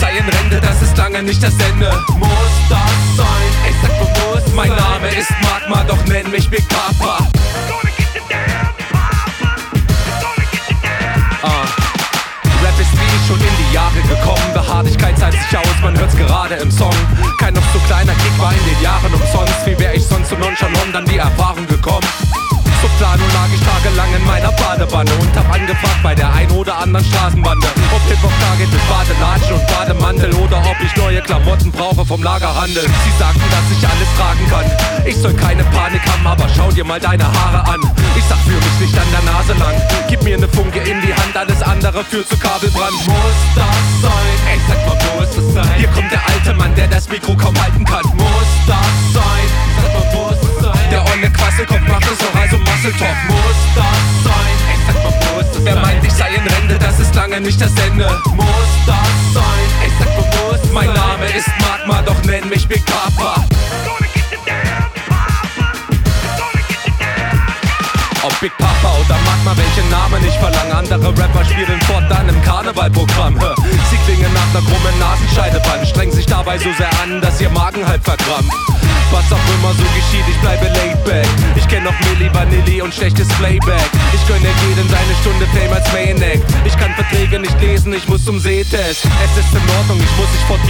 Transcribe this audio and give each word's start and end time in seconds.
Sei 0.00 0.16
in 0.16 0.28
Rente, 0.28 0.60
das 0.60 0.82
ist 0.82 0.96
lange 0.96 1.22
nicht 1.22 1.42
das 1.42 1.54
Ende. 1.70 1.90
Muss 2.18 2.28
das 2.68 3.16
sein? 3.16 3.50
Ich 3.68 3.76
sag 3.82 3.98
muss 4.00 4.54
Mein 4.54 4.70
Name 4.70 5.08
ist 5.08 5.30
Magma, 5.42 5.84
doch 5.84 6.02
nenn 6.06 6.30
mich 6.30 6.48
Big 6.48 6.66
Papa. 6.68 7.28
schon 13.30 13.38
in 13.38 13.56
die 13.62 13.74
Jahre 13.74 14.00
gekommen. 14.02 14.52
Beharrlichkeit 14.54 15.16
zahlt 15.16 15.34
sich 15.34 15.56
aus, 15.56 15.76
man 15.82 15.96
hört's 15.96 16.16
gerade 16.16 16.56
im 16.56 16.70
Song. 16.70 16.94
Kein 17.38 17.54
noch 17.54 17.62
so 17.72 17.78
kleiner 17.86 18.12
Kick 18.14 18.36
war 18.38 18.52
in 18.52 18.64
den 18.74 18.82
Jahren 18.82 19.12
umsonst. 19.14 19.66
Wie 19.66 19.78
wär 19.78 19.94
ich 19.94 20.04
sonst 20.04 20.30
so 20.30 20.36
nonchalant 20.36 20.94
an 20.96 21.04
die 21.04 21.18
Erfahrung 21.18 21.66
gekommen? 21.66 22.06
So 22.82 22.88
Planung 22.98 23.28
lag 23.34 23.46
ich 23.54 23.60
tagelang 23.60 24.12
in 24.16 24.26
meiner 24.26 24.50
Badewanne 24.52 25.12
und 25.20 25.36
hab 25.36 25.52
angefragt 25.52 26.02
bei 26.02 26.14
der 26.14 26.32
ein 26.32 26.50
oder 26.50 26.78
anderen 26.78 27.04
Straßenbande, 27.06 27.66
ob 27.94 28.02
Hip-Hop 28.08 28.32
da 28.40 28.49
Vom 32.20 32.26
Lagerhandel. 32.26 32.82
Sie 32.82 33.18
sagten, 33.18 33.40
dass 33.48 33.78
ich 33.78 33.88
alles 33.88 34.08
tragen 34.18 34.46
kann. 34.50 35.06
Ich 35.06 35.16
soll 35.16 35.32
keine 35.32 35.64
Panik 35.64 36.02
haben, 36.06 36.26
aber 36.26 36.46
schau 36.54 36.70
dir 36.70 36.84
mal 36.84 37.00
deine 37.00 37.24
Haare 37.24 37.66
an. 37.72 37.80
Ich 38.14 38.24
sag, 38.24 38.36
für 38.44 38.50
mich 38.60 38.76
nicht 38.78 38.98
an 38.98 39.06
der 39.10 39.32
Nase 39.32 39.54
lang. 39.54 39.74
Gib 40.06 40.22
mir 40.22 40.36
ne 40.36 40.46
Funke 40.48 40.80
in 40.80 41.00
die 41.00 41.14
Hand, 41.14 41.34
alles 41.34 41.62
andere 41.62 42.04
führt 42.04 42.28
zu 42.28 42.36
Kabelbrand. 42.36 42.92
Muss 42.92 43.40
das 43.54 43.64
sein? 44.02 44.36
Ey, 44.52 44.60
sag 44.68 44.86
mal, 44.86 44.98
muss 45.16 45.34
das 45.34 45.54
sein? 45.54 45.78
Hier 45.78 45.88
kommt 45.88 46.12
der 46.12 46.20
alte 46.28 46.52
Mann, 46.52 46.74
der 46.74 46.88
das 46.88 47.08
Mikro 47.08 47.34
kaum 47.34 47.58
halten 47.58 47.86
kann. 47.86 48.04
Muss 48.12 48.52
das 48.66 48.76
sein? 49.14 49.46
Sag 49.80 49.94
mal, 49.94 50.04
muss 50.12 50.40
das 50.40 50.64
sein? 50.64 50.90
Der 50.90 51.02
olle 51.02 51.30
Quasselkopf 51.30 51.88
macht 51.88 52.04
es 52.04 52.20
auch, 52.20 52.38
also 52.38 52.58
Muskeltop. 52.58 53.16
Muss 53.28 53.60
das 53.74 53.96
sein? 54.28 54.56
Ey, 54.68 54.78
sag 54.86 54.96
mal, 55.02 55.12
muss 55.36 55.52
das 55.54 55.64
Wer 55.64 55.72
sein? 55.72 55.82
meint, 55.82 56.04
ich 56.04 56.12
sei 56.12 56.28
in 56.34 56.46
Rente, 56.46 56.78
das 56.78 57.00
ist 57.00 57.14
lange 57.14 57.40
nicht 57.40 57.58
das 57.58 57.72
Ende. 57.88 58.10
Muss 58.36 58.44
Big 68.40 68.56
Papa 68.56 68.96
oder 68.98 69.18
Magma, 69.26 69.54
welchen 69.54 69.90
Namen 69.90 70.24
ich 70.26 70.32
verlange. 70.38 70.74
Andere 70.74 71.10
Rapper 71.10 71.44
spielen 71.44 71.78
fortan 71.82 72.26
im 72.26 72.42
Karnevalprogramm. 72.42 73.38
Sie 73.90 73.96
klingen 74.06 74.32
nach 74.32 74.52
ner 74.54 74.66
krummen 74.66 74.98
Nasenscheideband, 74.98 75.86
strengen 75.86 76.12
sich 76.12 76.24
dabei 76.24 76.56
so 76.56 76.72
sehr 76.78 76.88
an, 77.02 77.20
dass 77.20 77.38
ihr 77.40 77.50
Magen 77.50 77.86
halb 77.86 78.02
verkrampft. 78.02 78.56
Was 79.10 79.24
auch 79.32 79.54
immer 79.58 79.74
so 79.74 79.82
geschieht, 79.82 80.24
ich 80.30 80.36
bleibe 80.40 80.66
laid 80.68 81.04
back. 81.04 81.26
Ich 81.56 81.68
kenn 81.68 81.84
noch 81.84 81.98
Milli 82.00 82.32
Vanilli 82.32 82.80
und 82.80 82.94
schlechtes 82.94 83.28
Playback. 83.28 83.90
Ich 84.14 84.26
gönne 84.26 84.48
jedem 84.68 84.88
seine 84.88 85.14
Stunde 85.20 85.46
Fame 85.52 85.72
als 85.74 85.92
Main. 85.92 86.40
Ich 86.64 86.76
kann 86.78 86.94
Verträge 86.94 87.40
nicht 87.40 87.60
lesen, 87.60 87.92
ich 87.92 88.08
muss 88.08 88.24
zum 88.24 88.38
Sehtest. 88.38 89.04
Es 89.04 89.32
ist 89.36 89.52
in 89.52 89.68
Ordnung, 89.76 89.98
ich 89.98 90.16
muss 90.16 90.28
fortgehen 90.46 90.69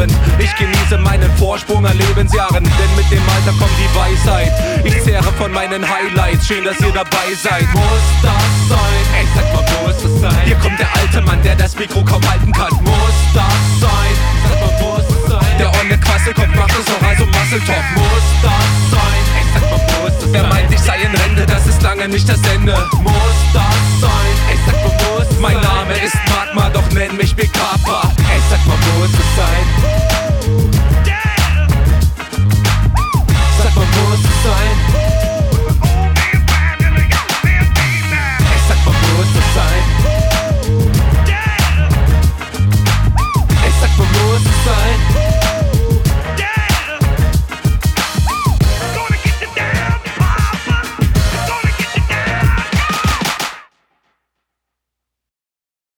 Abend. 0.00 0.12
Ich 0.38 0.54
genieße 0.56 0.98
meinen 0.98 1.30
Vorsprung 1.36 1.84
an 1.86 1.96
Lebensjahren, 1.96 2.64
denn 2.64 2.96
mit 2.96 3.10
dem 3.10 3.22
Alter 3.28 3.56
kommt 3.58 3.72
die 3.78 3.98
Weisheit. 3.98 4.52
Ich 4.84 5.02
zehre 5.02 5.22
von 5.38 5.52
meinen 5.52 5.84
Highlights, 5.86 6.46
schön, 6.46 6.64
dass 6.64 6.78
ihr 6.80 6.92
dabei 6.92 7.34
seid. 7.42 7.66
Muss 7.72 7.82
das 8.22 8.32
sein? 8.68 8.78
Ey, 9.18 9.26
sag 9.34 9.52
mal, 9.52 9.64
muss 9.84 10.02
das 10.02 10.20
sein? 10.20 10.44
Hier 10.44 10.56
kommt 10.56 10.78
der 10.78 10.88
alte 10.96 11.20
Mann, 11.22 11.42
der 11.42 11.56
das 11.56 11.76
Mikro 11.76 12.02
kaum 12.04 12.22
halten 12.30 12.52
kann. 12.52 12.72
Muss 12.82 13.18
das 13.34 13.44
sein? 13.80 14.14
Sag 14.48 14.60
mal, 14.60 14.72
muss 14.80 15.06
das 15.08 15.30
sein? 15.30 15.58
Der 15.58 15.68
Olle 15.68 15.98
Quasselkopf 15.98 16.54
macht 16.56 16.72
es 16.72 16.94
auch, 16.94 17.06
also 17.06 17.26
Muskeltop. 17.26 17.84
Muss 17.94 18.28
das 18.42 18.52
sein? 18.90 19.22
Ey, 19.36 19.44
sag 19.52 19.62
mal, 19.70 20.02
muss 20.02 20.18
das 20.20 20.32
Wer 20.32 20.40
sein? 20.40 20.50
meint, 20.50 20.72
ich 20.72 20.80
sei 20.80 20.98
in 21.00 21.14
Rente, 21.14 21.46
das 21.46 21.66
ist 21.66 21.82
lange 21.82 22.08
nicht 22.08 22.28
das 22.28 22.40
Ende. 22.54 22.72
Muss 23.02 23.12
das 23.52 23.62
sein? 23.62 23.89